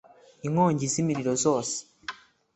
Inkongi 0.47 0.85
z’imiriro 0.93 1.33
zose 1.43 1.77